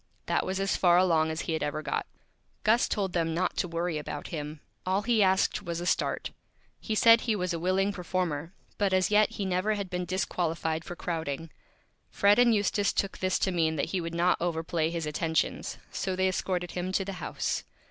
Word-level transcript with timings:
That 0.25 0.47
was 0.47 0.59
as 0.59 0.75
Far 0.75 0.97
Along 0.97 1.29
as 1.29 1.41
he 1.41 1.53
had 1.53 1.61
ever 1.61 1.83
got. 1.83 2.07
Gus 2.63 2.87
told 2.89 3.13
them 3.13 3.35
not 3.35 3.55
to 3.57 3.67
Worry 3.67 3.99
about 3.99 4.29
him. 4.29 4.59
All 4.83 5.03
he 5.03 5.21
asked 5.21 5.61
was 5.61 5.79
a 5.79 5.85
Start. 5.85 6.31
He 6.79 6.95
said 6.95 7.21
he 7.21 7.35
was 7.35 7.53
a 7.53 7.59
Willing 7.59 7.93
Performer, 7.93 8.51
but 8.79 8.93
as 8.93 9.11
yet 9.11 9.33
he 9.33 9.45
never 9.45 9.75
had 9.75 9.91
been 9.91 10.05
Disqualified 10.05 10.83
for 10.83 10.95
Crowding. 10.95 11.51
Fred 12.09 12.39
and 12.39 12.51
Eustace 12.55 12.93
took 12.93 13.19
this 13.19 13.37
to 13.37 13.51
mean 13.51 13.75
that 13.75 13.89
he 13.91 14.01
would 14.01 14.15
not 14.15 14.41
Overplay 14.41 14.89
his 14.89 15.05
Attentions, 15.05 15.77
so 15.91 16.15
they 16.15 16.27
escorted 16.29 16.71
him 16.71 16.91
to 16.93 17.05
the 17.05 17.13
House. 17.21 17.63